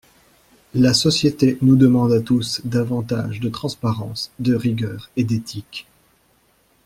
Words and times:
La 0.73 0.95
société 0.95 1.59
nous 1.61 1.75
demande 1.75 2.11
à 2.11 2.21
tous 2.21 2.61
davantage 2.65 3.39
de 3.39 3.49
transparence, 3.49 4.31
de 4.39 4.55
rigueur 4.55 5.11
et 5.15 5.23
d’éthique. 5.23 5.85